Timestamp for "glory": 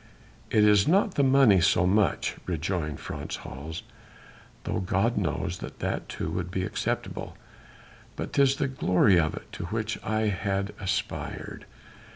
8.67-9.19